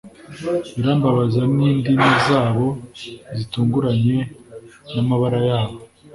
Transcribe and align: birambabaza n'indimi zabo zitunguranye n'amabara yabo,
birambabaza 0.75 1.41
n'indimi 1.55 2.09
zabo 2.27 2.67
zitunguranye 3.37 4.17
n'amabara 4.93 5.39
yabo, 5.49 5.77